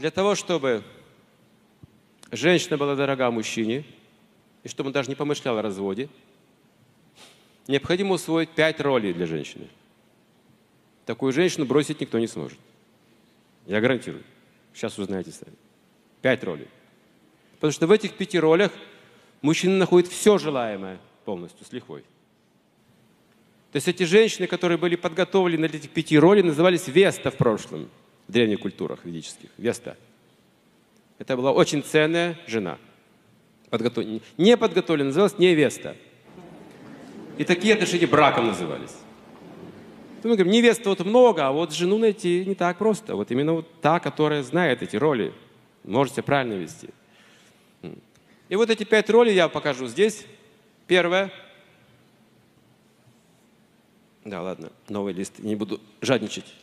для 0.00 0.10
того, 0.10 0.34
чтобы 0.34 0.82
женщина 2.32 2.78
была 2.78 2.96
дорога 2.96 3.30
мужчине, 3.30 3.84
и 4.62 4.68
чтобы 4.68 4.88
он 4.88 4.92
даже 4.94 5.10
не 5.10 5.14
помышлял 5.14 5.58
о 5.58 5.62
разводе, 5.62 6.08
необходимо 7.66 8.14
усвоить 8.14 8.48
пять 8.48 8.80
ролей 8.80 9.12
для 9.12 9.26
женщины. 9.26 9.68
Такую 11.04 11.34
женщину 11.34 11.66
бросить 11.66 12.00
никто 12.00 12.18
не 12.18 12.26
сможет. 12.26 12.58
Я 13.66 13.82
гарантирую. 13.82 14.24
Сейчас 14.72 14.98
узнаете 14.98 15.32
сами. 15.32 15.56
Пять 16.22 16.42
ролей. 16.44 16.68
Потому 17.56 17.72
что 17.72 17.86
в 17.86 17.92
этих 17.92 18.14
пяти 18.14 18.40
ролях 18.40 18.72
мужчина 19.42 19.76
находит 19.76 20.10
все 20.10 20.38
желаемое 20.38 20.98
полностью, 21.26 21.66
с 21.66 21.72
лихвой. 21.72 22.04
То 23.72 23.76
есть 23.76 23.86
эти 23.86 24.04
женщины, 24.04 24.46
которые 24.46 24.78
были 24.78 24.96
подготовлены 24.96 25.68
для 25.68 25.78
этих 25.78 25.90
пяти 25.90 26.18
ролей, 26.18 26.42
назывались 26.42 26.88
Веста 26.88 27.30
в 27.30 27.36
прошлом, 27.36 27.90
в 28.30 28.32
древних 28.32 28.60
культурах 28.60 29.04
ведических. 29.04 29.50
Веста. 29.58 29.96
Это 31.18 31.36
была 31.36 31.50
очень 31.50 31.82
ценная 31.82 32.38
жена. 32.46 32.78
Подготов... 33.70 34.04
Не 34.38 34.56
подготовленная, 34.56 35.08
называлась 35.08 35.36
невеста. 35.38 35.96
И 37.38 37.44
такие 37.44 37.74
отношения 37.74 38.06
браком 38.06 38.46
назывались. 38.46 38.94
Мы 40.22 40.36
говорим, 40.36 40.52
невеста 40.52 40.90
вот 40.90 41.00
много, 41.00 41.48
а 41.48 41.50
вот 41.50 41.72
жену 41.72 41.98
найти 41.98 42.44
не 42.44 42.54
так 42.54 42.78
просто. 42.78 43.16
Вот 43.16 43.32
именно 43.32 43.54
вот 43.54 43.80
та, 43.80 43.98
которая 43.98 44.44
знает 44.44 44.80
эти 44.80 44.94
роли, 44.94 45.34
может 45.82 46.12
себя 46.12 46.22
правильно 46.22 46.52
вести. 46.52 46.90
И 48.48 48.54
вот 48.54 48.70
эти 48.70 48.84
пять 48.84 49.10
ролей 49.10 49.34
я 49.34 49.48
покажу 49.48 49.88
здесь. 49.88 50.24
Первое. 50.86 51.32
Да, 54.24 54.40
ладно, 54.40 54.70
новый 54.88 55.14
лист, 55.14 55.40
не 55.40 55.56
буду 55.56 55.80
жадничать. 56.00 56.54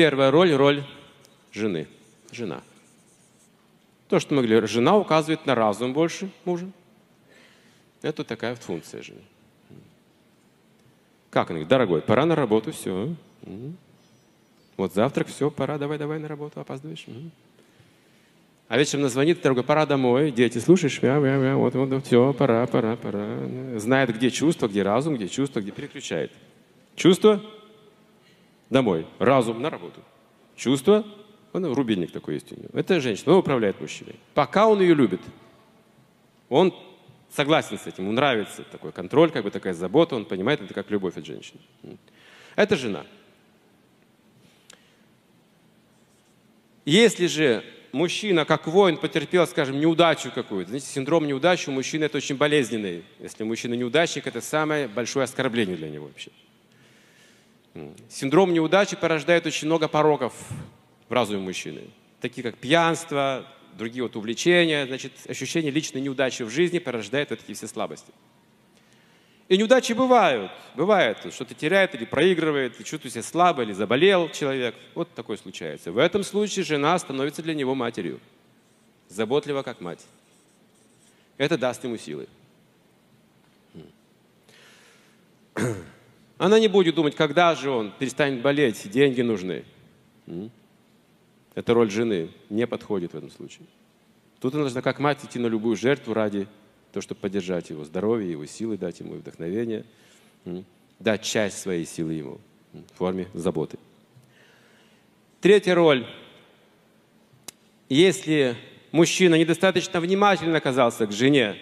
Первая 0.00 0.30
роль– 0.30 0.50
роль 0.54 0.82
жены. 1.52 1.86
Жена. 2.32 2.62
То, 4.08 4.18
что 4.18 4.32
мы 4.32 4.40
говорили, 4.40 4.64
жена 4.64 4.96
указывает 4.96 5.44
на 5.44 5.54
разум 5.54 5.92
больше 5.92 6.30
мужа. 6.46 6.70
Это 8.00 8.24
такая 8.24 8.52
вот 8.54 8.62
функция 8.62 9.02
жены. 9.02 9.20
Как 11.28 11.50
она 11.50 11.58
говорит, 11.58 11.68
дорогой, 11.68 12.00
пора 12.00 12.24
на 12.24 12.34
работу, 12.34 12.72
все. 12.72 13.14
Вот 14.78 14.94
завтрак, 14.94 15.28
все, 15.28 15.50
пора, 15.50 15.76
давай, 15.76 15.98
давай 15.98 16.18
на 16.18 16.28
работу, 16.28 16.60
опаздываешь. 16.60 17.04
А 18.68 18.78
вечером 18.78 19.04
она 19.04 19.34
дорогой, 19.34 19.64
пора 19.64 19.84
домой, 19.84 20.30
дети, 20.30 20.56
слушаешь, 20.56 21.02
мя, 21.02 21.18
мя, 21.18 21.36
мя, 21.36 21.56
вот, 21.56 21.74
вот, 21.74 22.06
все, 22.06 22.32
пора, 22.32 22.66
пора, 22.66 22.96
пора. 22.96 23.36
Знает, 23.76 24.16
где 24.16 24.30
чувство, 24.30 24.66
где 24.66 24.82
разум, 24.82 25.16
где 25.16 25.28
чувство, 25.28 25.60
где 25.60 25.72
переключает. 25.72 26.32
Чувство– 26.96 27.42
домой, 28.70 29.06
разум– 29.18 29.60
на 29.62 29.68
работу. 29.70 30.00
Чувство– 30.56 31.04
он, 31.52 31.64
рубильник 31.72 32.12
такой 32.12 32.34
есть 32.34 32.52
у 32.52 32.56
него. 32.56 32.68
Это 32.72 33.00
женщина, 33.00 33.32
он 33.32 33.38
управляет 33.38 33.80
мужчиной. 33.80 34.16
Пока 34.34 34.68
он 34.68 34.80
ее 34.80 34.94
любит, 34.94 35.20
он 36.48 36.74
согласен 37.30 37.78
с 37.78 37.86
этим, 37.86 38.04
ему 38.04 38.12
нравится 38.12 38.62
такой 38.64 38.92
контроль, 38.92 39.30
как 39.30 39.44
бы 39.44 39.50
такая 39.50 39.74
забота, 39.74 40.16
он 40.16 40.24
понимает 40.24 40.60
это 40.60 40.74
как 40.74 40.90
любовь 40.90 41.16
от 41.16 41.26
женщины. 41.26 41.60
Это 42.56 42.76
жена. 42.76 43.04
Если 46.84 47.26
же 47.26 47.64
мужчина, 47.92 48.44
как 48.44 48.66
воин, 48.66 48.96
потерпел, 48.96 49.46
скажем, 49.46 49.78
неудачу 49.78 50.30
какую-то. 50.32 50.70
Знаете, 50.70 50.86
синдром 50.86 51.26
неудачи 51.26 51.68
у 51.68 51.72
мужчины 51.72 52.04
это 52.04 52.16
очень 52.16 52.36
болезненный. 52.36 53.04
Если 53.18 53.44
мужчина 53.44 53.74
неудачник, 53.74 54.26
это 54.26 54.40
самое 54.40 54.88
большое 54.88 55.24
оскорбление 55.24 55.76
для 55.76 55.88
него 55.88 56.06
вообще. 56.06 56.30
Синдром 58.08 58.52
неудачи 58.52 58.96
порождает 58.96 59.46
очень 59.46 59.66
много 59.66 59.88
пороков 59.88 60.34
в 61.08 61.12
разуме 61.12 61.38
мужчины. 61.40 61.90
Такие 62.20 62.42
как 62.42 62.58
пьянство, 62.58 63.46
другие 63.78 64.02
вот 64.02 64.16
увлечения. 64.16 64.86
Значит, 64.86 65.12
ощущение 65.28 65.70
личной 65.70 66.00
неудачи 66.00 66.42
в 66.42 66.50
жизни 66.50 66.78
порождает 66.78 67.30
вот 67.30 67.40
эти 67.42 67.56
все 67.56 67.68
слабости. 67.68 68.12
И 69.48 69.56
неудачи 69.56 69.92
бывают. 69.92 70.52
Бывает, 70.76 71.18
что-то 71.32 71.54
теряет 71.54 71.94
или 71.96 72.04
проигрывает, 72.04 72.80
и 72.80 72.84
чувствует 72.84 73.12
себя 73.14 73.24
слабо, 73.24 73.62
или 73.62 73.72
заболел 73.72 74.28
человек. 74.28 74.76
Вот 74.94 75.12
такое 75.12 75.36
случается. 75.36 75.90
В 75.90 75.98
этом 75.98 76.22
случае 76.22 76.64
жена 76.64 76.96
становится 76.98 77.42
для 77.42 77.54
него 77.54 77.74
матерью. 77.74 78.20
Заботлива, 79.08 79.62
как 79.62 79.80
мать. 79.80 80.06
Это 81.36 81.58
даст 81.58 81.82
ему 81.82 81.96
силы. 81.96 82.28
Она 86.40 86.58
не 86.58 86.68
будет 86.68 86.94
думать, 86.94 87.14
когда 87.14 87.54
же 87.54 87.68
он 87.68 87.92
перестанет 87.98 88.40
болеть, 88.40 88.90
деньги 88.90 89.20
нужны. 89.20 89.62
Эта 91.54 91.74
роль 91.74 91.90
жены 91.90 92.30
не 92.48 92.66
подходит 92.66 93.12
в 93.12 93.14
этом 93.18 93.30
случае. 93.30 93.66
Тут 94.40 94.54
она 94.54 94.62
должна 94.62 94.80
как 94.80 95.00
мать 95.00 95.22
идти 95.22 95.38
на 95.38 95.48
любую 95.48 95.76
жертву 95.76 96.14
ради 96.14 96.48
то, 96.92 97.02
чтобы 97.02 97.20
поддержать 97.20 97.68
его 97.68 97.84
здоровье, 97.84 98.30
его 98.30 98.46
силы, 98.46 98.78
дать 98.78 99.00
ему 99.00 99.16
вдохновение, 99.16 99.84
дать 100.98 101.24
часть 101.24 101.58
своей 101.58 101.84
силы 101.84 102.14
ему 102.14 102.40
в 102.72 102.96
форме 102.96 103.28
заботы. 103.34 103.78
Третья 105.42 105.74
роль. 105.74 106.06
Если 107.90 108.56
мужчина 108.92 109.34
недостаточно 109.34 110.00
внимательно 110.00 110.56
оказался 110.56 111.06
к 111.06 111.12
жене, 111.12 111.58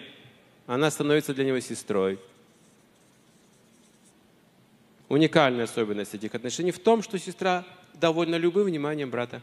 она 0.67 0.89
становится 0.89 1.33
для 1.33 1.43
него 1.43 1.59
сестрой. 1.59 2.17
Уникальная 5.09 5.65
особенность 5.65 6.13
этих 6.13 6.33
отношений 6.35 6.71
в 6.71 6.79
том, 6.79 7.03
что 7.03 7.19
сестра 7.19 7.65
довольна 7.93 8.35
любым 8.35 8.65
вниманием 8.65 9.09
брата. 9.09 9.41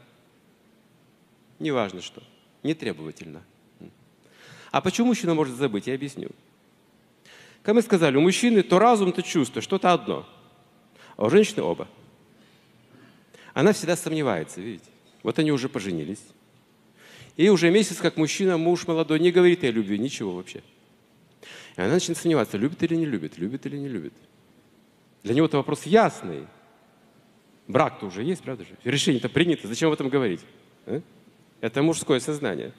Неважно 1.59 2.01
что, 2.01 2.23
не 2.63 2.73
требовательно– 2.75 3.43
а 4.77 4.83
почему 4.83 5.07
мужчина 5.07 5.33
может 5.33 5.57
забыть? 5.57 5.87
Я 5.87 5.95
объясню. 5.95 6.29
Как 7.63 7.75
мы 7.75 7.81
сказали, 7.81 8.17
у 8.17 8.21
мужчины 8.21 8.63
то 8.63 8.79
разум, 8.79 9.11
то 9.11 9.23
чувство, 9.23 9.63
что-то 9.63 9.91
одно. 9.91 10.29
А 11.17 11.25
у 11.25 11.31
женщины 11.31 11.63
оба. 11.63 11.89
Она 13.55 13.73
всегда 13.73 13.97
сомневается, 13.97 14.61
видите? 14.61 14.91
Вот 15.23 15.39
они 15.39 15.51
уже 15.51 15.71
поженились. 15.71 16.23
И 17.39 17.49
уже 17.49 17.71
месяц, 17.71 17.97
как 17.97 18.19
мужчина, 18.19 18.59
муж 18.59 18.87
молодой, 18.87 19.19
не 19.19 19.33
говорит 19.33 19.65
о 19.65 19.71
любви, 19.71 19.99
ничего 19.99 20.33
вообще. 20.33 20.63
И 21.77 21.81
она 21.81 21.95
начинает 21.95 22.19
сомневаться, 22.19 22.59
любит 22.59 22.83
или 22.83 22.97
не 22.97 23.07
любит, 23.07 23.39
любит 23.39 23.65
или 23.65 23.79
не 23.79 23.89
любит. 23.89 24.13
Для 25.27 25.35
него 25.35 25.47
это 25.47 25.57
вопрос 25.57 25.83
ясный. 25.87 26.47
Брак-то 27.67 28.07
уже 28.07 28.23
есть, 28.23 28.43
правда 28.43 28.63
же? 28.63 28.71
Решение-то 28.85 29.29
принято, 29.29 29.67
зачем 29.67 29.89
об 29.89 29.95
этом 29.95 30.09
говорить? 30.09 30.41
А? 30.87 31.01
Это 31.61 31.83
мужское 31.83 32.21
сознание. 32.21 32.73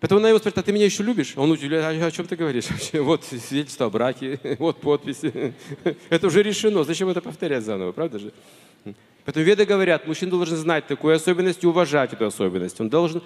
Поэтому 0.00 0.20
она 0.20 0.30
его 0.30 0.38
спрашивает, 0.38 0.64
а 0.64 0.66
ты 0.66 0.72
меня 0.72 0.86
еще 0.86 1.02
любишь? 1.02 1.34
Он 1.36 1.50
удивляется, 1.50 2.02
а 2.02 2.08
о 2.08 2.10
чем 2.10 2.26
ты 2.26 2.36
говоришь? 2.36 2.64
Вот 2.94 3.24
свидетельство 3.24 3.86
о 3.86 3.90
браке, 3.90 4.40
вот 4.58 4.80
подпись. 4.80 5.20
Это 6.08 6.28
уже 6.28 6.42
решено, 6.42 6.82
зачем 6.82 7.10
это 7.10 7.20
повторять 7.20 7.62
заново, 7.62 7.92
правда 7.92 8.18
же? 8.18 8.32
Поэтому 9.26 9.44
веды 9.44 9.66
говорят, 9.66 10.06
мужчина 10.06 10.30
должен 10.30 10.56
знать 10.56 10.86
такую 10.86 11.14
особенность 11.14 11.62
и 11.62 11.66
уважать 11.66 12.14
эту 12.14 12.24
особенность. 12.24 12.80
Он 12.80 12.88
должен 12.88 13.22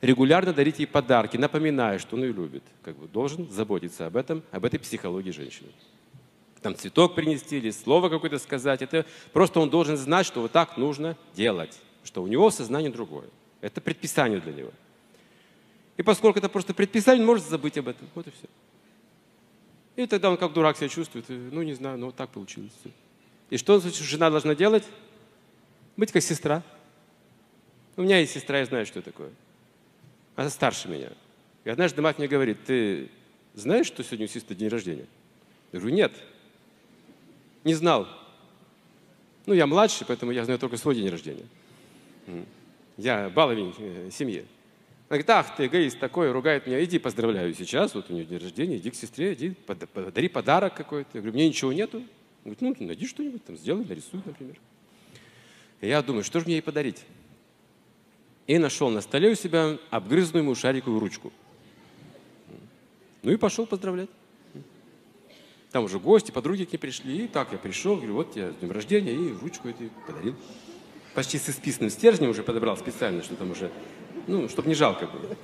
регулярно 0.00 0.52
дарить 0.52 0.80
ей 0.80 0.86
подарки, 0.86 1.36
напоминая, 1.36 2.00
что 2.00 2.16
он 2.16 2.24
ее 2.24 2.32
любит. 2.32 2.64
Как 2.82 2.96
бы 2.96 3.06
должен 3.06 3.48
заботиться 3.48 4.08
об 4.08 4.16
этом, 4.16 4.42
об 4.50 4.64
этой 4.64 4.80
психологии 4.80 5.30
женщины. 5.30 5.68
Там 6.62 6.76
цветок 6.76 7.14
принести 7.14 7.56
или 7.56 7.70
слово 7.70 8.08
какое-то 8.08 8.38
сказать. 8.38 8.82
Это 8.82 9.06
просто 9.32 9.60
он 9.60 9.70
должен 9.70 9.96
знать, 9.96 10.26
что 10.26 10.42
вот 10.42 10.52
так 10.52 10.76
нужно 10.76 11.16
делать. 11.34 11.78
Что 12.04 12.22
у 12.22 12.26
него 12.26 12.50
сознание 12.50 12.90
другое. 12.90 13.28
Это 13.60 13.80
предписание 13.80 14.40
для 14.40 14.52
него. 14.52 14.70
И 15.96 16.02
поскольку 16.02 16.38
это 16.38 16.48
просто 16.48 16.74
предписание, 16.74 17.20
он 17.20 17.26
может 17.26 17.46
забыть 17.46 17.76
об 17.78 17.88
этом. 17.88 18.08
Вот 18.14 18.26
и 18.26 18.30
все. 18.30 18.48
И 19.96 20.06
тогда 20.06 20.30
он 20.30 20.36
как 20.36 20.52
дурак 20.52 20.76
себя 20.76 20.88
чувствует. 20.88 21.26
Ну, 21.28 21.62
не 21.62 21.74
знаю, 21.74 21.98
ну 21.98 22.06
вот 22.06 22.16
так 22.16 22.30
получилось. 22.30 22.72
И 23.50 23.56
что 23.56 23.80
жена 23.80 24.30
должна 24.30 24.54
делать? 24.54 24.84
Быть 25.96 26.12
как 26.12 26.22
сестра. 26.22 26.62
У 27.96 28.02
меня 28.02 28.18
есть 28.18 28.32
сестра, 28.32 28.58
я 28.58 28.64
знаю, 28.64 28.86
что 28.86 29.02
такое. 29.02 29.30
Она 30.36 30.48
старше 30.48 30.88
меня. 30.88 31.10
И 31.64 31.70
однажды 31.70 32.00
мать 32.00 32.18
мне 32.18 32.28
говорит, 32.28 32.64
ты 32.64 33.10
знаешь, 33.52 33.86
что 33.86 34.02
сегодня 34.02 34.24
у 34.24 34.28
сестры 34.28 34.54
день 34.54 34.68
рождения? 34.68 35.06
Я 35.72 35.80
говорю, 35.80 35.94
нет. 35.94 36.12
Не 37.64 37.74
знал. 37.74 38.08
Ну, 39.46 39.54
я 39.54 39.66
младший, 39.66 40.06
поэтому 40.06 40.32
я 40.32 40.44
знаю 40.44 40.58
только 40.58 40.76
свой 40.76 40.94
день 40.94 41.08
рождения. 41.08 41.46
Я 42.96 43.30
баловень 43.30 43.74
э, 43.78 44.10
семьи. 44.12 44.46
Она 45.08 45.18
говорит, 45.18 45.30
ах 45.30 45.56
ты 45.56 45.66
эгоист 45.66 45.98
такой, 45.98 46.30
ругает 46.30 46.66
меня, 46.66 46.84
иди 46.84 46.98
поздравляю 46.98 47.52
сейчас, 47.54 47.94
вот 47.94 48.10
у 48.10 48.12
нее 48.12 48.24
день 48.24 48.38
рождения, 48.38 48.76
иди 48.76 48.90
к 48.90 48.94
сестре, 48.94 49.32
иди, 49.34 49.50
подари 49.50 50.28
подарок 50.28 50.74
какой-то. 50.74 51.10
Я 51.14 51.20
говорю, 51.20 51.34
мне 51.34 51.48
ничего 51.48 51.72
нету. 51.72 51.98
Он 52.44 52.52
говорит, 52.52 52.60
ну, 52.60 52.86
найди 52.86 53.06
что-нибудь, 53.06 53.44
там, 53.44 53.56
сделай, 53.56 53.84
нарисуй, 53.84 54.20
например. 54.24 54.56
И 55.80 55.88
я 55.88 56.02
думаю, 56.02 56.22
что 56.22 56.38
же 56.38 56.46
мне 56.46 56.56
ей 56.56 56.62
подарить? 56.62 57.02
И 58.46 58.58
нашел 58.58 58.90
на 58.90 59.00
столе 59.00 59.30
у 59.30 59.34
себя 59.34 59.78
обгрызанную 59.90 60.54
шариковую 60.54 61.00
ручку. 61.00 61.32
Ну 63.22 63.32
и 63.32 63.36
пошел 63.36 63.66
поздравлять. 63.66 64.10
Там 65.72 65.84
уже 65.84 65.98
гости, 65.98 66.32
подруги 66.32 66.64
к 66.64 66.72
ней 66.72 66.78
пришли. 66.78 67.24
И 67.24 67.28
так 67.28 67.52
я 67.52 67.58
пришел, 67.58 67.96
говорю, 67.96 68.14
вот 68.14 68.32
тебе 68.32 68.50
с 68.50 68.56
днем 68.56 68.72
рождения, 68.72 69.12
и 69.12 69.32
ручку 69.40 69.68
эту 69.68 69.84
подарил. 70.06 70.34
Почти 71.14 71.38
с 71.38 71.48
исписанным 71.48 71.90
стержнем 71.90 72.30
уже 72.30 72.42
подобрал 72.42 72.76
специально, 72.76 73.22
что 73.22 73.36
там 73.36 73.50
уже, 73.52 73.70
ну, 74.26 74.48
чтобы 74.48 74.68
не 74.68 74.74
жалко 74.74 75.06
было. 75.06 75.36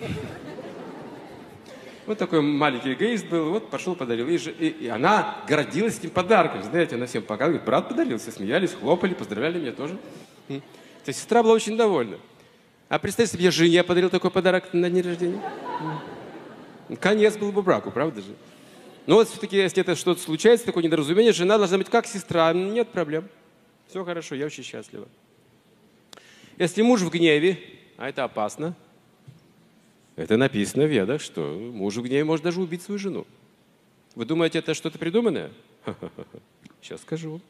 Вот 2.06 2.18
такой 2.18 2.40
маленький 2.40 2.92
эгоист 2.92 3.26
был, 3.26 3.50
вот 3.50 3.68
пошел, 3.68 3.96
подарил. 3.96 4.28
И, 4.28 4.36
и, 4.36 4.68
и 4.68 4.88
она 4.88 5.42
гордилась 5.48 5.98
этим 5.98 6.10
подарком, 6.10 6.62
знаете, 6.62 6.94
она 6.94 7.06
всем 7.06 7.22
показывает. 7.22 7.64
Брат 7.64 7.88
подарил, 7.88 8.18
все 8.18 8.30
смеялись, 8.30 8.74
хлопали, 8.74 9.14
поздравляли 9.14 9.60
меня 9.60 9.72
тоже. 9.72 9.98
То 10.48 11.10
есть 11.10 11.20
сестра 11.20 11.42
была 11.42 11.54
очень 11.54 11.76
довольна. 11.76 12.18
А 12.88 13.00
представьте 13.00 13.36
себе, 13.36 13.50
жене 13.50 13.82
подарил 13.82 14.10
такой 14.10 14.30
подарок 14.30 14.72
на 14.72 14.88
день 14.88 15.02
рождения. 15.02 15.42
Конец 17.00 17.36
был 17.36 17.50
бы 17.50 17.62
браку, 17.62 17.90
правда 17.90 18.22
же? 18.22 18.34
Но 19.06 19.16
вот 19.16 19.28
все-таки, 19.28 19.56
если 19.56 19.82
это 19.82 19.94
что-то 19.94 20.20
случается, 20.20 20.66
такое 20.66 20.82
недоразумение, 20.82 21.32
жена 21.32 21.58
должна 21.58 21.78
быть 21.78 21.88
как 21.88 22.06
сестра, 22.06 22.52
нет 22.52 22.88
проблем. 22.88 23.28
Все 23.88 24.04
хорошо, 24.04 24.34
я 24.34 24.46
очень 24.46 24.64
счастлива. 24.64 25.06
Если 26.58 26.82
муж 26.82 27.02
в 27.02 27.10
гневе, 27.10 27.58
а 27.96 28.08
это 28.08 28.24
опасно, 28.24 28.74
это 30.16 30.36
написано 30.36 30.86
в 30.86 30.90
ведах, 30.90 31.20
что 31.20 31.42
муж 31.72 31.94
в 31.96 32.02
гневе 32.02 32.24
может 32.24 32.44
даже 32.44 32.60
убить 32.60 32.82
свою 32.82 32.98
жену. 32.98 33.26
Вы 34.16 34.24
думаете, 34.24 34.58
это 34.58 34.74
что-то 34.74 34.98
придуманное? 34.98 35.52
Сейчас 36.82 37.02
скажу. 37.02 37.40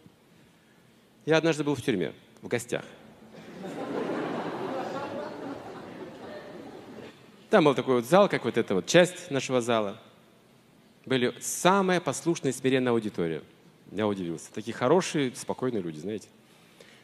Я 1.24 1.38
однажды 1.38 1.64
был 1.64 1.74
в 1.74 1.82
тюрьме, 1.82 2.12
в 2.42 2.48
гостях. 2.48 2.84
Там 7.48 7.64
был 7.64 7.74
такой 7.74 7.94
вот 7.94 8.04
зал, 8.04 8.28
как 8.28 8.44
вот 8.44 8.58
эта 8.58 8.74
вот 8.74 8.86
часть 8.86 9.30
нашего 9.30 9.60
зала. 9.60 10.02
Были 11.06 11.32
самая 11.40 12.00
послушная 12.00 12.50
и 12.50 12.54
смиренная 12.54 12.92
аудитория. 12.92 13.42
Я 13.92 14.08
удивился. 14.08 14.52
Такие 14.52 14.74
хорошие, 14.74 15.32
спокойные 15.34 15.80
люди, 15.80 16.00
знаете. 16.00 16.28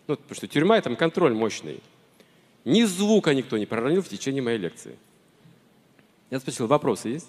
Ну, 0.08 0.16
потому 0.16 0.34
что 0.34 0.48
тюрьма, 0.48 0.80
там 0.80 0.96
контроль 0.96 1.32
мощный. 1.32 1.80
Ни 2.64 2.82
звука 2.82 3.32
никто 3.32 3.56
не 3.56 3.66
проронил 3.66 4.02
в 4.02 4.08
течение 4.08 4.42
моей 4.42 4.58
лекции. 4.58 4.96
Я 6.30 6.40
спросил, 6.40 6.66
вопросы 6.66 7.08
есть? 7.08 7.28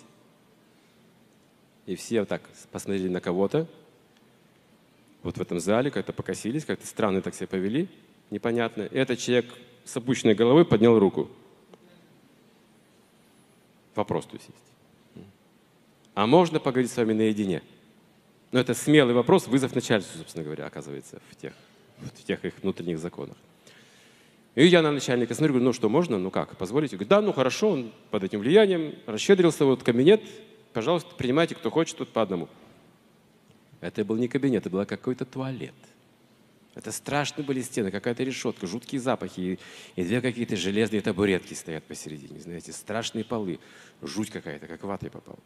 И 1.86 1.96
все 1.96 2.22
вот 2.22 2.30
так 2.30 2.42
посмотрели 2.72 3.08
на 3.08 3.22
кого-то. 3.22 3.68
Вот 5.22 5.38
в 5.38 5.42
этом 5.42 5.60
зале 5.60 5.92
как-то 5.92 6.12
покосились, 6.12 6.66
как-то 6.66 6.88
странно 6.88 7.22
так 7.22 7.36
себя 7.36 7.48
повели, 7.48 7.88
непонятно. 8.30 8.84
И 8.84 8.98
этот 8.98 9.20
человек 9.20 9.54
с 9.86 9.96
опущенной 9.96 10.34
головой 10.34 10.66
поднял 10.66 10.98
руку. 10.98 11.30
Вопрос 13.96 14.26
то 14.26 14.36
есть 14.36 14.50
есть. 14.50 14.73
А 16.16 16.28
можно 16.28 16.60
поговорить 16.60 16.92
с 16.92 16.98
вами 16.98 17.14
наедине? 17.14 17.64
Ну, 18.52 18.60
это 18.60 18.74
смелый 18.76 19.16
вопрос, 19.16 19.48
вызов 19.48 19.74
начальству, 19.74 20.20
собственно 20.20 20.44
говоря, 20.44 20.68
оказывается, 20.68 21.20
в 21.32 21.36
тех, 21.36 21.54
в 21.98 22.24
тех 22.24 22.46
их 22.46 22.54
внутренних 22.62 23.00
законах. 23.00 23.36
И 24.54 24.68
я 24.68 24.84
на 24.84 24.92
начальника 24.92 25.34
смотрю, 25.34 25.54
говорю, 25.54 25.66
ну 25.66 25.74
что, 25.74 25.90
можно? 25.90 26.20
Ну 26.20 26.30
как, 26.30 26.56
позволите? 26.58 26.96
Говорит, 26.96 27.10
да, 27.10 27.22
ну 27.22 27.34
хорошо, 27.34 27.72
он 27.72 27.92
под 28.12 28.24
этим 28.24 28.42
влиянием 28.42 28.94
расщедрился, 29.08 29.66
вот 29.66 29.82
кабинет, 29.82 30.22
пожалуйста, 30.74 31.16
принимайте, 31.16 31.56
кто 31.56 31.72
хочет, 31.72 31.98
тут 31.98 32.10
по 32.10 32.22
одному. 32.22 32.48
Это 33.82 34.06
был 34.06 34.16
не 34.18 34.28
кабинет, 34.28 34.62
это 34.62 34.70
был 34.70 34.86
какой-то 34.86 35.26
туалет. 35.26 35.74
Это 36.76 36.92
страшные 36.92 37.46
были 37.46 37.62
стены, 37.62 37.90
какая-то 37.90 38.24
решетка, 38.24 38.68
жуткие 38.68 39.02
запахи, 39.02 39.40
и, 39.96 40.02
и 40.02 40.04
две 40.04 40.22
какие-то 40.22 40.56
железные 40.56 41.02
табуретки 41.02 41.56
стоят 41.56 41.84
посередине, 41.84 42.40
знаете, 42.40 42.72
страшные 42.72 43.24
полы, 43.24 43.60
жуть 44.02 44.30
какая-то, 44.30 44.68
как 44.68 44.84
ватой 44.84 45.10
попал. 45.10 45.40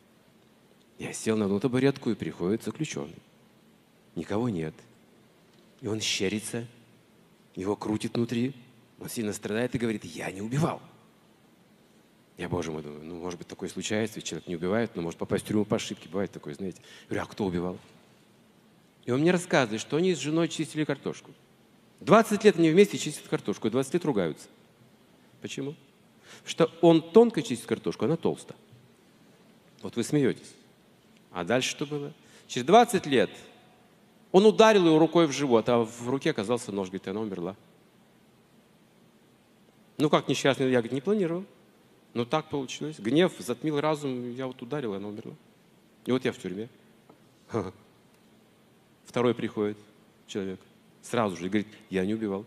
Я 0.99 1.13
сел 1.13 1.37
на 1.37 1.45
одну 1.45 1.59
табуретку, 1.59 2.09
и 2.09 2.15
приходит 2.15 2.63
заключенный. 2.63 3.15
Никого 4.15 4.49
нет. 4.49 4.73
И 5.81 5.87
он 5.87 6.01
щерится, 6.01 6.65
его 7.55 7.75
крутит 7.75 8.15
внутри, 8.15 8.53
он 8.99 9.09
сильно 9.09 9.33
страдает 9.33 9.75
и 9.75 9.77
говорит, 9.77 10.03
я 10.05 10.31
не 10.31 10.41
убивал. 10.41 10.81
Я, 12.37 12.49
боже 12.49 12.71
мой, 12.71 12.83
думаю, 12.83 13.03
ну, 13.03 13.15
может 13.15 13.39
быть, 13.39 13.47
такое 13.47 13.69
случается, 13.69 14.17
ведь 14.17 14.25
человек 14.25 14.47
не 14.47 14.55
убивает, 14.55 14.95
но 14.95 15.01
может 15.01 15.19
попасть 15.19 15.43
в 15.43 15.47
тюрьму 15.47 15.65
по 15.65 15.75
ошибке, 15.75 16.07
бывает 16.09 16.31
такое, 16.31 16.53
знаете. 16.53 16.79
Я 16.81 17.07
говорю, 17.09 17.23
а 17.23 17.25
кто 17.25 17.45
убивал? 17.45 17.77
И 19.05 19.11
он 19.11 19.21
мне 19.21 19.31
рассказывает, 19.31 19.81
что 19.81 19.97
они 19.97 20.13
с 20.13 20.19
женой 20.19 20.47
чистили 20.47 20.83
картошку. 20.83 21.31
20 22.01 22.43
лет 22.43 22.59
они 22.59 22.69
вместе 22.69 22.97
чистят 22.97 23.27
картошку, 23.27 23.67
и 23.67 23.71
20 23.71 23.93
лет 23.93 24.05
ругаются. 24.05 24.47
Почему? 25.41 25.75
Что 26.45 26.71
он 26.81 27.01
тонко 27.01 27.41
чистит 27.41 27.65
картошку, 27.65 28.05
она 28.05 28.17
толсто. 28.17 28.55
Вот 29.81 29.95
вы 29.95 30.03
смеетесь. 30.03 30.53
А 31.37 31.43
дальше 31.43 31.69
что 31.69 31.85
было? 31.85 32.13
Через 32.47 32.65
20 32.65 33.05
лет 33.05 33.29
он 34.31 34.47
ударил 34.47 34.87
ее 34.87 34.97
рукой 34.97 35.27
в 35.27 35.31
живот, 35.31 35.69
а 35.69 35.83
в 35.83 36.09
руке 36.09 36.31
оказался 36.31 36.71
нож, 36.71 36.87
говорит, 36.87 37.05
и 37.05 37.11
она 37.11 37.19
умерла. 37.19 37.55
Ну 39.99 40.09
как 40.09 40.27
несчастный, 40.27 40.65
я 40.65 40.71
говорит, 40.71 40.93
не 40.93 41.01
планировал. 41.01 41.45
Но 42.15 42.25
так 42.25 42.49
получилось. 42.49 42.97
Гнев 42.97 43.33
затмил 43.37 43.79
разум, 43.79 44.33
я 44.33 44.47
вот 44.47 44.59
ударил, 44.63 44.95
и 44.95 44.97
она 44.97 45.09
умерла. 45.09 45.35
И 46.07 46.11
вот 46.11 46.25
я 46.25 46.31
в 46.31 46.39
тюрьме. 46.39 46.69
Второй 49.05 49.35
приходит 49.35 49.77
человек, 50.25 50.59
сразу 51.03 51.37
же, 51.37 51.45
и 51.45 51.49
говорит, 51.49 51.67
я 51.91 52.03
не 52.03 52.15
убивал. 52.15 52.45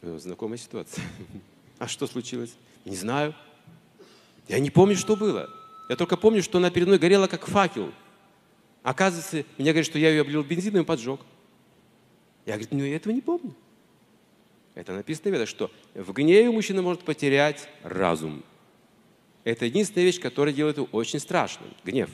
Знакомая 0.00 0.56
ситуация. 0.56 1.04
А 1.78 1.86
что 1.86 2.06
случилось? 2.06 2.56
Не 2.86 2.96
знаю. 2.96 3.34
Я 4.48 4.60
не 4.60 4.70
помню, 4.70 4.96
что 4.96 5.14
было. 5.14 5.57
Я 5.88 5.96
только 5.96 6.16
помню, 6.16 6.42
что 6.42 6.58
она 6.58 6.70
перед 6.70 6.86
мной 6.86 6.98
горела, 6.98 7.26
как 7.26 7.46
факел. 7.46 7.92
Оказывается, 8.82 9.44
меня 9.56 9.72
говорят, 9.72 9.86
что 9.86 9.98
я 9.98 10.10
ее 10.10 10.22
облил 10.22 10.42
бензином 10.42 10.82
и 10.82 10.84
поджег. 10.84 11.20
Я 12.46 12.54
говорю, 12.54 12.68
ну 12.72 12.84
я 12.84 12.96
этого 12.96 13.12
не 13.12 13.20
помню. 13.20 13.54
Это 14.74 14.92
написано 14.92 15.30
в 15.30 15.34
Ведах, 15.34 15.48
что 15.48 15.70
в 15.94 16.12
гневе 16.12 16.50
мужчина 16.50 16.82
может 16.82 17.02
потерять 17.02 17.68
разум. 17.82 18.44
Это 19.44 19.64
единственная 19.64 20.04
вещь, 20.04 20.20
которая 20.20 20.54
делает 20.54 20.76
его 20.76 20.88
очень 20.92 21.18
страшным. 21.18 21.70
Гнев. 21.84 22.10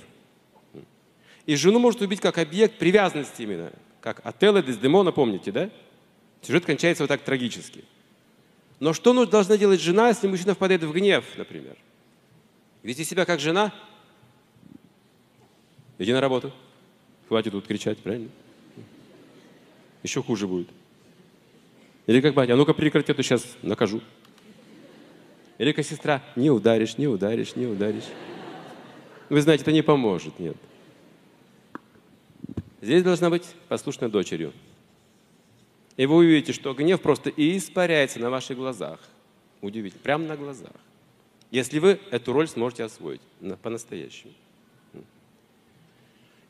И 1.46 1.56
жену 1.56 1.78
может 1.78 2.00
убить 2.00 2.20
как 2.20 2.38
объект 2.38 2.78
привязанности 2.78 3.42
именно. 3.42 3.72
Как 4.00 4.20
Отелло 4.24 4.62
Дездемона, 4.62 5.12
помните, 5.12 5.52
да? 5.52 5.70
Сюжет 6.42 6.64
кончается 6.64 7.02
вот 7.02 7.08
так 7.08 7.22
трагически. 7.22 7.84
Но 8.80 8.92
что 8.92 9.26
должна 9.26 9.56
делать 9.56 9.80
жена, 9.80 10.08
если 10.08 10.26
мужчина 10.26 10.54
впадает 10.54 10.82
в 10.84 10.92
гнев, 10.92 11.24
например? 11.36 11.76
Вести 12.84 13.02
себя 13.02 13.24
как 13.24 13.40
жена? 13.40 13.72
Иди 15.98 16.12
на 16.12 16.20
работу. 16.20 16.52
Хватит 17.28 17.52
тут 17.52 17.66
кричать, 17.66 17.98
правильно? 17.98 18.28
Еще 20.02 20.22
хуже 20.22 20.46
будет. 20.46 20.68
Или 22.06 22.20
как 22.20 22.34
батя, 22.34 22.52
а 22.52 22.56
ну-ка 22.56 22.74
прекрати, 22.74 23.10
а 23.10 23.14
то 23.14 23.22
сейчас 23.22 23.56
накажу. 23.62 24.02
Или 25.56 25.72
как 25.72 25.86
сестра, 25.86 26.22
не 26.36 26.50
ударишь, 26.50 26.98
не 26.98 27.08
ударишь, 27.08 27.56
не 27.56 27.66
ударишь. 27.66 28.04
Вы 29.30 29.40
знаете, 29.40 29.62
это 29.62 29.72
не 29.72 29.82
поможет, 29.82 30.38
нет. 30.38 30.56
Здесь 32.82 33.02
должна 33.02 33.30
быть 33.30 33.46
послушной 33.68 34.10
дочерью. 34.10 34.52
И 35.96 36.04
вы 36.04 36.16
увидите, 36.16 36.52
что 36.52 36.74
гнев 36.74 37.00
просто 37.00 37.30
испаряется 37.34 38.18
на 38.18 38.28
ваших 38.28 38.58
глазах. 38.58 39.00
Удивительно, 39.62 40.02
прямо 40.02 40.26
на 40.26 40.36
глазах. 40.36 40.72
Если 41.54 41.78
вы 41.78 42.00
эту 42.10 42.32
роль 42.32 42.48
сможете 42.48 42.82
освоить 42.82 43.20
по-настоящему. 43.62 44.32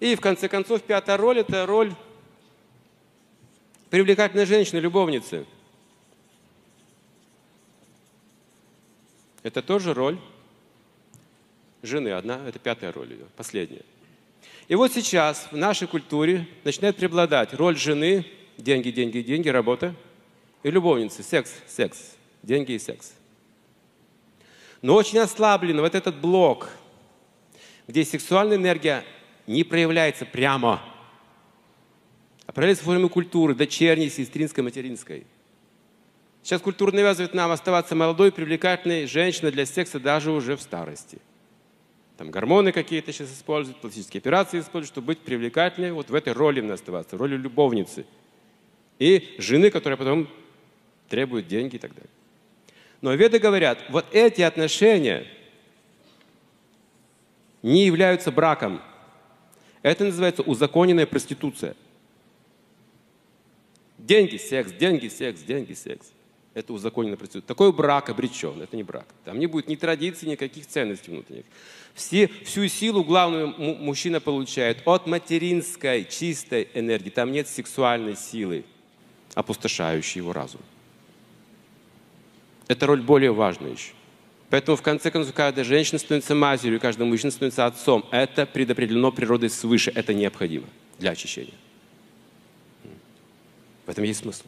И 0.00 0.16
в 0.16 0.20
конце 0.23 0.49
концов, 0.49 0.82
пятая 0.82 1.18
роль– 1.18 1.38
это 1.40 1.66
роль 1.66 1.92
привлекательной 3.90 4.46
женщины, 4.46 4.78
любовницы. 4.78 5.44
Это 9.42 9.61
тоже 9.61 9.92
роль 9.92 10.18
жены. 11.82 12.08
Одна, 12.12 12.40
это 12.49 12.58
пятая 12.58 12.90
роль 12.90 13.12
ее, 13.12 13.26
последняя. 13.37 13.84
И 14.68 14.75
вот 14.75 14.90
сейчас 14.90 15.49
в 15.52 15.56
нашей 15.58 15.87
культуре 15.87 16.49
начинает 16.64 16.96
преобладать 16.96 17.52
роль 17.52 17.76
жены, 17.76 18.25
деньги, 18.56 18.88
деньги, 18.88 19.20
деньги, 19.20 19.50
работа, 19.50 19.94
и 20.62 20.70
любовницы, 20.70 21.23
секс, 21.23 21.52
секс, 21.66 22.16
деньги 22.42 22.73
и 22.73 22.78
секс. 22.78 23.12
Но 24.85 24.95
очень 24.95 25.19
ослаблен 25.19 25.81
вот 25.81 25.95
этот 25.95 26.17
блок, 26.17 26.69
где 27.88 28.05
сексуальная 28.05 28.59
энергия 28.59 29.05
не 29.47 29.64
проявляется 29.64 30.26
прямо– 30.26 30.83
проявляется 32.55 32.85
в 32.85 32.87
форме 32.87 33.09
культуры, 33.09 33.55
дочерней, 33.55 34.09
сестринской, 34.09 34.62
материнской. 34.62 35.26
Сейчас 36.43 36.61
культура 36.61 36.93
навязывает 36.93 37.35
нам 37.35 37.50
оставаться 37.50 37.95
молодой, 37.95 38.31
привлекательной 38.31 39.07
женщиной 39.07 39.50
для 39.50 39.67
секса 39.67 39.99
даже 39.99 40.31
уже 40.31 40.57
в 40.57 40.62
старости. 40.62 41.19
Там 42.17 42.31
гормоны 42.31 42.71
какие-то 42.71 43.12
сейчас 43.12 43.33
используют, 43.33 43.81
пластические 43.81 44.21
операции 44.21 44.61
используют, 44.61 44.93
чтобы 44.93 45.09
быть 45.09 45.21
привлекательной, 45.21 45.91
вот 45.93 46.11
в 46.11 46.14
этой 46.14 46.33
роли 46.33 46.61
мне 46.61 46.75
оставаться, 46.75 47.17
роли 47.17 47.37
любовницы. 47.37 48.07
И 49.00 49.35
жены, 49.38 49.71
которая 49.71 49.97
потом 49.97 50.29
требует 51.09 51.49
деньги 51.49 51.76
и 51.76 51.79
так 51.79 51.93
далее. 51.93 52.11
Но 53.04 53.12
веды 53.12 53.38
говорят, 53.38 53.84
вот 53.90 54.06
эти 54.12 54.40
отношения 54.40 55.26
не 57.62 57.84
являются 57.84 58.32
браком. 58.32 58.80
Это 59.82 60.04
называется 60.04 60.40
узаконенная 60.40 61.04
проституция. 61.04 61.76
Деньги, 63.99 64.38
секс, 64.38 64.73
деньги, 64.73 65.08
секс, 65.08 65.42
деньги, 65.42 65.75
секс. 65.75 66.12
Это 66.54 66.73
узаконенная 66.73 67.18
проституция. 67.18 67.46
Такой 67.46 67.75
брак 67.75 68.08
обречен, 68.08 68.62
это 68.62 68.75
не 68.75 68.84
брак. 68.84 69.06
Там 69.26 69.38
не 69.38 69.49
будет 69.49 69.68
ни 69.68 69.76
традиций, 69.76 70.26
никаких 70.26 70.66
ценностей 70.66 71.11
внутренних. 71.11 71.44
Все, 71.92 72.28
всю 72.42 72.66
силу 72.68 73.04
главную 73.04 73.49
мужчина 73.58 74.18
получает 74.18 74.78
от 74.87 75.06
материнской 75.06 76.06
чистой 76.06 76.70
энергии. 76.73 77.11
Там 77.11 77.32
нет 77.32 77.49
сексуальной 77.49 78.16
силы, 78.16 78.64
опустошающей 79.34 80.20
его 80.20 80.32
разум. 80.32 80.62
Эта 82.68 82.87
роль 82.87 83.02
более 83.02 83.33
важная 83.33 83.73
еще. 83.73 83.92
Поэтому 84.50 84.76
в 84.76 84.83
конце 84.83 85.11
концов 85.11 85.35
каждая 85.35 85.64
женщина 85.64 85.99
становится 85.99 86.35
матерью, 86.35 86.80
каждый 86.80 87.06
мужчина 87.06 87.30
становится 87.30 87.66
отцом. 87.66 88.06
Это 88.11 88.47
предопределено 88.47 89.11
природой 89.11 89.50
свыше, 89.50 89.90
это 89.94 90.14
необходимо 90.14 90.66
для 90.99 91.11
очищения. 91.11 91.54
В 93.87 93.90
этом 93.90 94.04
есть 94.04 94.21
смысл. 94.21 94.44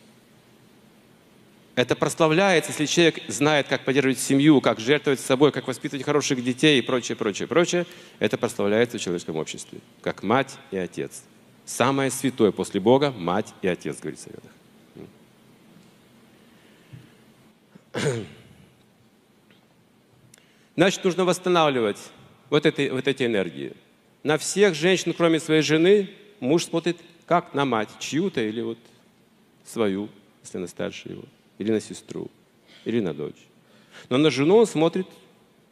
Это 1.74 1.94
прославляется, 1.94 2.70
если 2.70 2.86
человек 2.86 3.20
знает, 3.28 3.68
как 3.68 3.84
поддерживать 3.84 4.18
семью, 4.18 4.62
как 4.62 4.80
жертвовать 4.80 5.20
собой, 5.20 5.52
как 5.52 5.68
воспитывать 5.68 6.06
хороших 6.06 6.42
детей 6.42 6.78
и 6.78 6.82
прочее, 6.82 7.16
прочее, 7.16 7.46
прочее. 7.46 7.84
Это 8.18 8.38
прославляется 8.38 8.96
в 8.96 9.00
человеческом 9.02 9.36
обществе, 9.36 9.80
как 10.00 10.22
мать 10.22 10.56
и 10.70 10.78
отец. 10.78 11.22
Самое 11.66 12.10
святое 12.10 12.50
после 12.50 12.80
Бога– 12.80 13.10
мать 13.18 13.52
и 13.60 13.68
отец, 13.68 13.98
говорит 13.98 14.18
в 14.18 14.22
Советах. 14.22 14.50
Значит, 20.76 21.04
нужно 21.04 21.24
восстанавливать 21.24 21.98
вот, 22.50 22.66
эти, 22.66 22.90
вот 22.90 23.08
эти 23.08 23.24
энергии. 23.24 23.72
На 24.22 24.38
всех 24.38 24.74
женщин, 24.74 25.12
кроме 25.12 25.40
своей 25.40 25.62
жены, 25.62 26.10
муж 26.40 26.64
смотрит 26.64 26.98
как 27.26 27.54
на 27.54 27.64
мать, 27.64 27.88
чью-то 27.98 28.40
или 28.40 28.60
вот 28.60 28.78
свою, 29.64 30.08
если 30.42 30.58
она 30.58 30.66
старше 30.66 31.08
его, 31.10 31.24
или 31.58 31.72
на 31.72 31.80
сестру, 31.80 32.30
или 32.84 33.00
на 33.00 33.14
дочь. 33.14 33.46
Но 34.08 34.18
на 34.18 34.30
жену 34.30 34.56
он 34.56 34.66
смотрит 34.66 35.06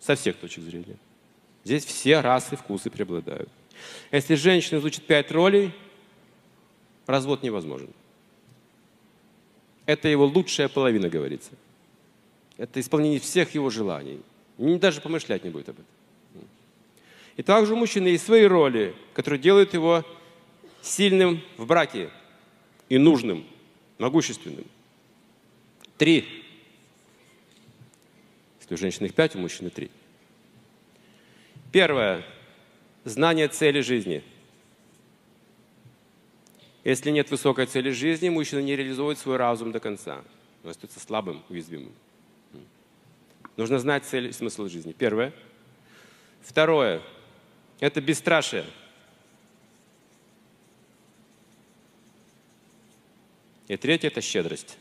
со 0.01 0.15
всех 0.17 0.37
точек 0.37 0.65
зрения. 0.65 0.97
Здесь 1.65 1.85
все 1.85 2.21
расы, 2.21 2.57
вкусы 2.57 2.91
преобладают. 2.91 3.49
Если 4.11 4.35
женщина 4.35 4.79
изучит 4.79 5.05
пять 5.05 5.31
ролей, 5.31 5.73
развод 7.07 7.43
невозможен. 7.43 7.91
Это 9.87 10.09
его 10.09 10.27
лучшая 10.27 10.69
половина, 10.69 11.09
говорится. 11.09 11.51
Это 12.57 12.81
исполнение 12.81 13.21
всех 13.21 13.55
его 13.55 13.71
желаний– 13.71 14.21
даже 14.59 15.01
помышлять 15.01 15.45
не 15.45 15.51
будет 15.51 15.69
об 15.69 15.77
этом. 15.77 15.87
И 17.37 17.43
также 17.43 17.75
у 17.75 17.77
мужчины 17.77 18.09
есть 18.09 18.25
свои 18.25 18.45
роли, 18.45 18.95
которые 19.13 19.41
делают 19.41 19.75
его 19.75 20.05
сильным 20.83 21.43
в 21.57 21.67
браке 21.67 22.11
и 22.89 22.99
нужным, 22.99 23.45
могущественным. 23.99 24.65
Три. 25.99 26.45
Если 28.61 28.75
у 28.75 28.77
женщины 28.79 29.07
их 29.07 29.15
пять, 29.15 29.35
у 29.35 29.39
мужчины 29.39 29.71
три. 29.71 29.91
Первое. 31.73 32.25
Знание 33.05 33.49
цели 33.49 33.81
жизни. 33.81 34.23
Если 36.85 37.11
нет 37.11 37.31
высокой 37.31 37.67
цели 37.67 37.91
жизни, 37.91 38.29
мужчина 38.29 38.61
не 38.61 38.77
реализует 38.77 39.19
свой 39.19 39.37
разум 39.37 39.73
до 39.73 39.81
конца. 39.81 40.23
Он 40.63 40.71
остается 40.71 41.01
слабым, 41.01 41.43
уязвимым. 41.49 41.93
Нужно 43.57 43.79
знать 43.79 44.05
цель 44.05 44.29
и 44.29 44.33
смысл 44.33 44.69
жизни. 44.69 44.93
Первое. 44.93 45.33
Второе. 46.43 47.01
Это 47.81 48.01
бесстрашие. 48.01 48.65
И 53.69 53.77
третье– 53.77 54.09
это 54.09 54.21
щедрость. 54.21 54.77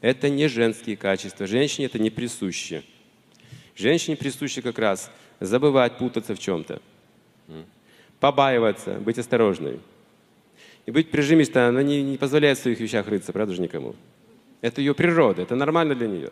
Это 0.00 0.28
не 0.28 0.48
женские 0.48 0.96
качества. 0.96 1.46
Женщине 1.46 1.86
это 1.86 1.98
не 1.98 2.10
присуще. 2.10 2.84
Женщине 3.74 4.16
присуще 4.16 4.60
как 4.60 4.78
раз 4.78 5.10
забывать, 5.40 5.96
путаться 5.96 6.34
в 6.34 6.38
чем-то. 6.38 6.82
Побаиваться, 8.20 8.94
быть 9.00 9.18
осторожной. 9.18 9.80
И 10.84 10.90
быть 10.90 11.10
прижимистой, 11.10 11.68
она 11.68 11.82
не, 11.82 12.02
не 12.02 12.18
позволяет 12.18 12.58
в 12.58 12.62
своих 12.62 12.80
вещах 12.80 13.08
рыться, 13.08 13.32
правда 13.32 13.54
же 13.54 13.62
никому? 13.62 13.94
Это 14.64 14.80
ее 14.80 14.94
природа, 14.94 15.42
это 15.42 15.56
нормально 15.56 15.94
для 15.94 16.08
нее. 16.08 16.30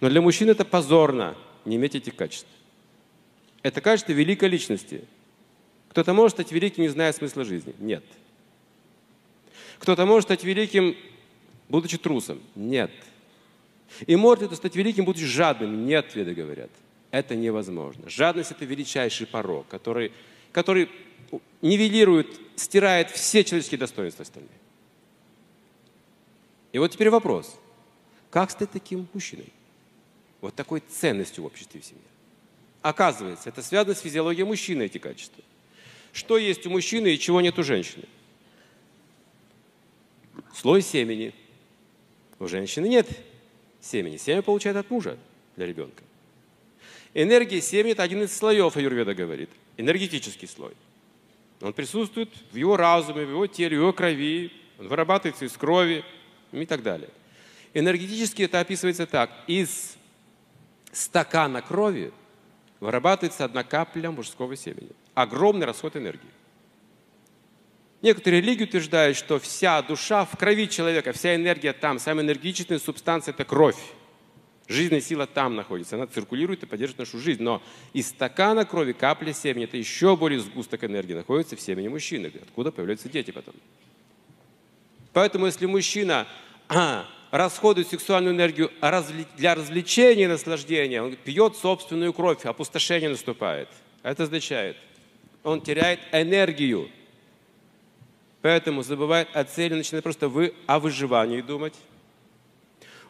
Но 0.00 0.08
для 0.08 0.20
мужчин 0.20 0.50
это 0.50 0.64
позорно 0.64 1.36
не 1.64 1.74
иметь 1.74 1.96
этих 1.96 2.14
качеств. 2.14 2.46
Это 3.62 3.80
качество 3.80 4.12
великой 4.12 4.50
личности. 4.50 5.02
Кто-то 5.88 6.14
может 6.14 6.36
стать 6.36 6.52
великим, 6.52 6.84
не 6.84 6.88
зная 6.90 7.12
смысла 7.12 7.44
жизни. 7.44 7.74
Нет. 7.80 8.04
Кто-то 9.80 10.06
может 10.06 10.28
стать 10.28 10.44
великим, 10.44 10.96
будучи 11.68 11.98
трусом. 11.98 12.40
Нет. 12.54 12.92
И 14.06 14.14
может 14.14 14.44
это 14.44 14.54
стать 14.54 14.76
великим, 14.76 15.04
будучи 15.04 15.26
жадным. 15.26 15.86
Нет, 15.86 16.14
веды 16.14 16.34
говорят. 16.34 16.70
Это 17.10 17.34
невозможно. 17.34 18.08
Жадность– 18.08 18.50
это 18.52 18.64
величайший 18.64 19.26
порог, 19.26 19.66
который, 19.66 20.12
который 20.52 20.88
нивелирует, 21.62 22.28
стирает 22.54 23.10
все 23.10 23.42
человеческие 23.42 23.80
достоинства 23.80 24.22
остальные. 24.22 24.63
И 26.74 26.78
вот 26.78 26.90
теперь 26.90 27.08
вопрос. 27.08 27.56
Как 28.30 28.50
стать 28.50 28.72
таким 28.72 29.06
мужчиной? 29.14 29.46
Вот 30.40 30.56
такой 30.56 30.80
ценностью 30.80 31.44
в 31.44 31.46
обществе 31.46 31.78
и 31.78 31.82
в 31.82 31.86
семье. 31.86 32.02
Оказывается, 32.82 33.48
это 33.48 33.62
связано 33.62 33.94
с 33.94 34.00
физиологией 34.00 34.44
мужчины, 34.44 34.82
эти 34.82 34.98
качества. 34.98 35.42
Что 36.12 36.36
есть 36.36 36.66
у 36.66 36.70
мужчины 36.70 37.14
и 37.14 37.18
чего 37.18 37.40
нет 37.40 37.56
у 37.60 37.62
женщины? 37.62 38.06
Слой 40.52 40.82
семени. 40.82 41.32
У 42.40 42.48
женщины 42.48 42.88
нет 42.88 43.06
семени. 43.80 44.16
Семя 44.16 44.42
получает 44.42 44.76
от 44.76 44.90
мужа 44.90 45.16
для 45.54 45.66
ребенка. 45.66 46.02
Энергия 47.14 47.60
семени– 47.60 47.92
это 47.92 48.02
один 48.02 48.24
из 48.24 48.36
слоев, 48.36 48.76
Аюрведа 48.76 49.14
говорит. 49.14 49.50
Энергетический 49.76 50.48
слой. 50.48 50.72
Он 51.60 51.72
присутствует 51.72 52.30
в 52.50 52.56
его 52.56 52.76
разуме, 52.76 53.24
в 53.24 53.30
его 53.30 53.46
теле, 53.46 53.76
в 53.76 53.80
его 53.80 53.92
крови. 53.92 54.50
Он 54.80 54.88
вырабатывается 54.88 55.44
из 55.44 55.52
крови, 55.52 56.04
и 56.62 56.66
так 56.66 56.82
далее. 56.82 57.10
Энергетически 57.74 58.42
это 58.42 58.60
описывается 58.60 59.06
так. 59.06 59.30
Из 59.46 59.96
стакана 60.92 61.60
крови 61.60 62.12
вырабатывается 62.80 63.44
одна 63.44 63.64
капля 63.64 64.10
мужского 64.10 64.56
семени. 64.56 64.90
Огромный 65.14 65.66
расход 65.66 65.96
энергии. 65.96 66.30
Некоторые 68.02 68.42
религии 68.42 68.64
утверждают, 68.64 69.16
что 69.16 69.38
вся 69.38 69.80
душа 69.80 70.26
в 70.26 70.36
крови 70.36 70.68
человека, 70.68 71.12
вся 71.12 71.34
энергия 71.34 71.72
там, 71.72 71.98
самая 71.98 72.24
энергичная 72.24 72.78
субстанция– 72.78 73.32
это 73.34 73.44
кровь. 73.44 73.78
Жизненная 74.66 75.00
сила 75.00 75.26
там 75.26 75.56
находится, 75.56 75.96
она 75.96 76.06
циркулирует 76.06 76.62
и 76.62 76.66
поддерживает 76.66 76.98
нашу 76.98 77.18
жизнь. 77.18 77.42
Но 77.42 77.62
из 77.92 78.08
стакана 78.08 78.64
крови 78.66 78.92
капля 78.92 79.32
семени– 79.32 79.64
это 79.64 79.78
еще 79.78 80.16
более 80.16 80.40
сгусток 80.40 80.84
энергии, 80.84 81.14
находится 81.14 81.56
в 81.56 81.60
семени 81.60 81.88
мужчины, 81.88 82.30
откуда 82.42 82.72
появляются 82.72 83.08
дети 83.08 83.30
потом. 83.30 83.54
Поэтому 85.14 85.46
если 85.46 85.64
мужчина 85.64 86.26
а, 86.68 87.06
расходует 87.30 87.88
сексуальную 87.88 88.34
энергию 88.34 88.70
для 89.36 89.54
развлечения 89.54 90.24
и 90.24 90.28
наслаждения, 90.28 91.02
он 91.02 91.16
пьет 91.16 91.56
собственную 91.56 92.12
кровь, 92.12 92.44
опустошение 92.44 93.10
наступает. 93.10 93.68
Это 94.02 94.24
означает, 94.24 94.76
он 95.42 95.60
теряет 95.60 96.00
энергию. 96.12 96.90
Поэтому 98.40 98.82
забывает 98.82 99.28
о 99.34 99.44
цели, 99.44 99.74
начинает 99.74 100.04
просто 100.04 100.28
вы, 100.28 100.54
о 100.66 100.78
выживании 100.78 101.40
думать. 101.40 101.74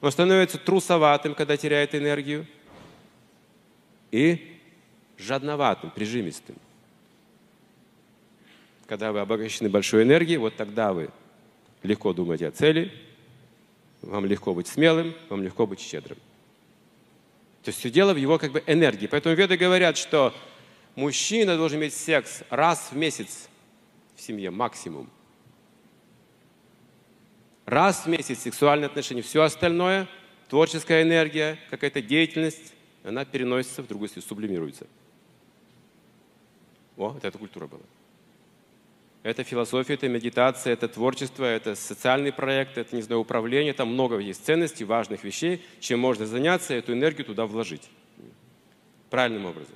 Он 0.01 0.13
становится 0.13 0.59
трусоватым, 0.59 1.35
когда 1.35 1.57
теряет 1.57 1.95
энергию. 1.95 2.47
И 4.13 4.61
жадноватым, 5.19 5.91
прижимистым. 5.91 6.57
Когда 8.87 9.13
вы 9.13 9.21
обогащены 9.21 9.69
большой 9.69 10.03
энергией, 10.03 10.37
вот 10.37 10.57
тогда 10.57 10.93
вы 10.93 11.11
легко 11.83 12.13
думать 12.13 12.43
о 12.43 12.51
цели, 12.51 12.93
вам 14.05 14.27
легко 14.27 14.55
быть 14.55 14.67
смелым, 14.67 15.15
вам 15.29 15.43
легко 15.43 15.67
быть 15.67 15.81
щедрым. 15.81 16.19
То 17.63 17.71
есть 17.71 17.79
все 17.79 17.91
дело 17.91 18.13
в 18.13 18.17
его 18.17 18.39
как 18.39 18.53
бы 18.53 18.63
энергии. 18.67 19.07
Поэтому 19.07 19.35
веды 19.35 19.57
говорят, 19.57 19.97
что 19.97 20.35
мужчина 20.97 21.57
должен 21.57 21.79
иметь 21.81 21.95
секс 21.95 22.43
раз 22.51 22.91
в 22.93 22.97
месяц 22.97 23.49
в 24.15 24.21
семье 24.21 24.51
максимум. 24.51 25.09
Раз 27.65 28.05
в 28.05 28.09
месяц 28.09 28.41
сексуальные 28.41 28.87
отношения. 28.87 29.23
Все 29.23 29.43
остальное, 29.43 30.07
творческая 30.49 31.03
энергия, 31.03 31.59
какая-то 31.71 32.03
деятельность, 32.03 32.75
она 33.03 33.25
переносится 33.25 33.83
в 33.83 33.87
другую 33.87 34.09
сферу, 34.09 34.27
сублимируется. 34.27 34.87
О, 36.97 37.09
вот 37.09 37.25
эта 37.25 37.39
культура 37.39 37.67
была. 37.67 37.83
Это 39.25 39.43
философия, 39.43 39.95
это 39.95 40.07
медитация, 40.07 40.75
это 40.75 40.87
творчество, 40.87 41.47
это 41.47 41.75
социальный 41.77 42.31
проект, 42.31 42.77
это, 42.77 42.95
не 42.95 43.01
знаю, 43.01 43.23
управление. 43.23 43.73
Там 43.73 43.89
много 43.89 44.19
есть 44.19 44.45
ценностей, 44.45 44.85
важных 44.85 45.25
вещей, 45.25 45.65
чем 45.81 45.99
можно 45.99 46.27
заняться, 46.27 46.75
эту 46.75 46.93
энергию 46.93 47.25
туда 47.25 47.47
вложить. 47.47 47.89
Правильным 49.09 49.47
образом. 49.47 49.75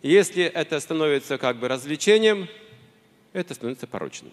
Если 0.00 0.44
это 0.44 0.80
становится 0.80 1.36
как 1.36 1.58
бы 1.58 1.68
развлечением, 1.68 2.48
это 3.34 3.52
становится 3.52 3.86
порочным. 3.86 4.32